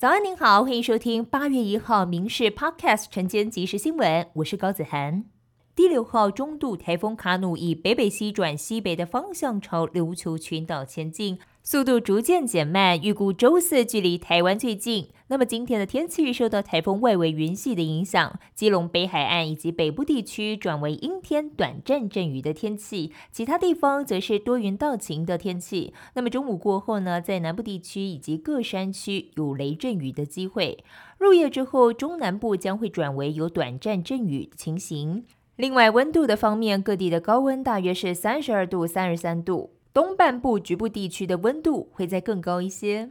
[0.00, 5.26] 早安，您好，欢迎收听八月一号《民事 Podcast》晨间即时新闻，我是高子涵。
[5.74, 11.38] 第六号中度台风卡努以北北西转西北的方向朝琉球群岛前进。
[11.62, 15.08] 速度逐渐减慢，预估周四距离台湾最近。
[15.28, 25.92] 那么今天的天气受到台风外围云系的影响，基隆北海岸以及北部地区转为阴天、短暂阵雨的天气，其他地方则是多云到晴的天气。
[26.14, 30.82] 那么中午过后呢，在南部地区以及各山区有雷阵雨的机会。
[31.18, 35.26] 入夜之后，中南部将会转为有短暂阵雨情形。
[35.56, 39.74] 另外，温度的方面，各地的高温大约是三十二度、三十三度。
[39.92, 43.10] 东半部局部地区的温度会再更高一些。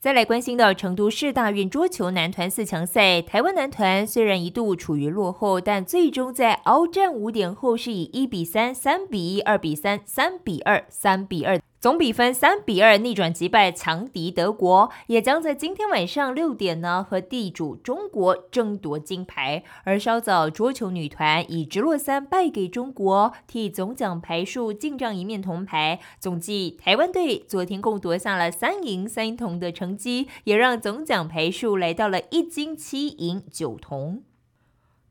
[0.00, 11.60] 再来关心到成都市大运桌球男团四强赛，台湾男团虽然一度处于落后，但最终在鏖战五点后是以一比三、三比一、二比三、三比二、三比二。
[11.82, 19.64] 总比分三比二逆转击败强敌德国，也将在今天晚上六点呢和地主中国争夺金牌。
[19.82, 25.98] 而稍早桌球女团以直落三败给中国，替总奖牌数进账一面铜牌。
[26.20, 34.22] 总计台湾队昨天共夺下了三银三铜的成绩，也让总奖牌数来到了一金七银九铜。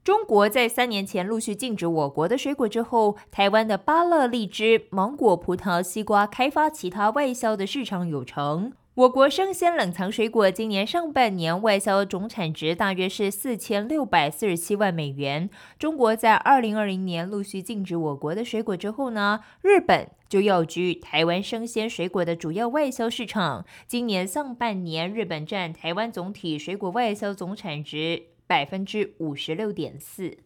[0.04, 8.74] 中国在三年前陆续禁止我国的水果之后，台湾的芭乐、荔枝、芒果、葡萄、西瓜开发其他外销的市场有成。
[8.96, 15.50] 我国生鲜冷藏水果今年上半年外销总产值大约是四千六百四十七万美元。
[15.78, 23.66] 中国在二零二零年陆续禁止我国的水果之后呢，日本就要居台湾生鲜水果的主要外销市场。
[23.88, 28.24] 今年上半年，日本占台湾总体水果外销总产值。
[28.52, 30.38] 百分之五十六点四，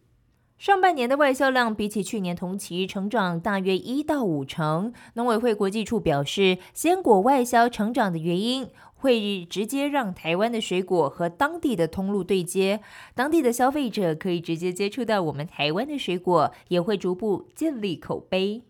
[0.56, 4.92] 上半年的外销量比起去年同期成长大约一到五成。
[5.14, 12.80] 农委会国际处表示，鲜果外销成长的原因会直接让台湾的水果和当地的通路对接，
[13.16, 18.62] 当地的消费者可以直接接触到我们台湾的水果，也会逐步建立口碑。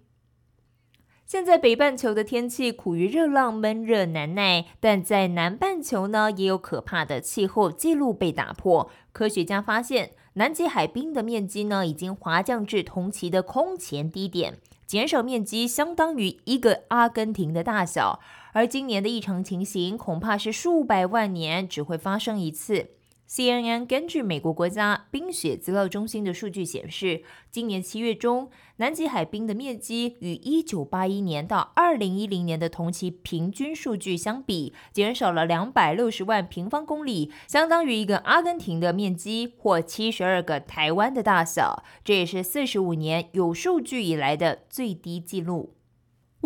[1.27, 8.89] 现在北半球的天气苦于热浪闷热难耐，但在南半球呢，也有可怕的气候记录被打破。
[9.11, 18.21] 科学家发现，南极海冰的面积呢，已经滑降至同期的空前低点，减少面积相当于一个阿根廷的大小。
[18.53, 22.91] 而今年的异常情形，恐怕是数百万年只会发生一次。
[23.29, 41.83] CNN 根据美国国家冰雪资料中心的数据显示，今年七月中，南极海冰的面积与一九八一年到二零一零年的同期平均数据相比，减少了两百六十万平方公里，相当于一个阿根廷的面积或七十二个台湾的大小。
[42.05, 45.76] 这也是四十五年有数据以来的最低纪录。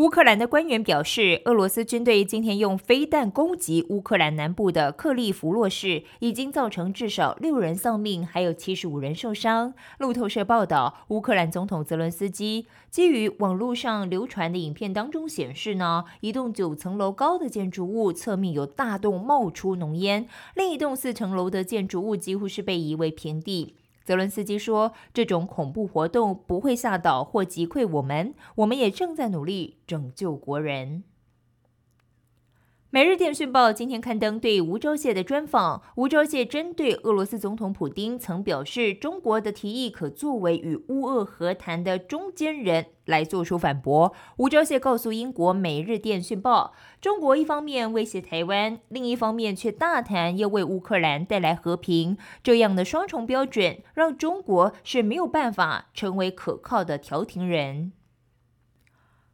[0.00, 9.74] 乌克兰的官员表示，俄罗斯军队今天用飞弹攻击乌克兰南部的克利夫洛市，已经造成至少六人丧命，还有七十五人受伤。
[9.98, 23.74] 路透社报道，乌克兰总统泽伦斯基基于网络上流传的影片当中显示呢，一栋九层楼高的建筑物侧面有大洞冒出浓烟，另一栋四层楼的建筑物几乎是被夷为平地。
[24.04, 31.04] 泽伦斯基说：“这种恐怖活动不会吓倒或击溃我们，我们也正在努力拯救国人。”
[32.92, 35.80] 每日电讯报今天刊登对吴钊燮的专访。
[35.94, 44.12] 吴钊燮针对俄罗斯总统普京曾表示中国的提议可作为与乌俄和谈的中间人来做出反驳。
[44.38, 57.92] 吴钊燮告诉英国《每日电讯报》，中国一方面威胁台湾，另一方面却大谈要为乌克兰带来和平，这样的双重标准让中国是没有办法成为可靠的调停人。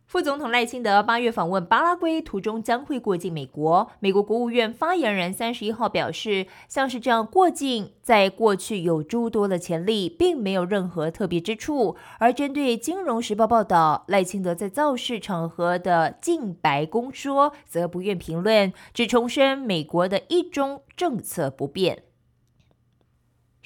[0.06, 3.90] 副总统赖清德八月访问巴拉圭途中将会过境美国。
[3.98, 11.96] 美国国务院发言人三十一号表示，像是这样过境，在过去有诸多的潜力，并没有任何特别之处。
[12.20, 22.04] 而针对《金融时报》报道赖清德在造势场合的进白宫说，则不愿评论，只重申美国的一中政策不变。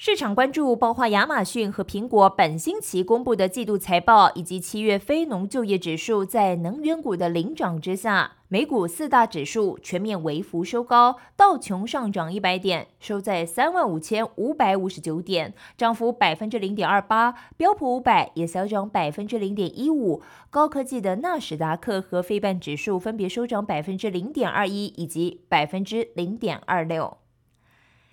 [0.03, 27.20] 市场关注包括亚马逊和苹果本星期公布的季度财报，以及七月非农就业指数在能源股的领涨之下，美股四大指数全面微幅收高，道琼上涨一百点，收在三万五千五百五十九点，涨幅百分之零点二八；标普五百也小涨百分之零点一五，高科技的纳斯达克和非半指数分别收涨百分之零点二一以及百分之零点二六。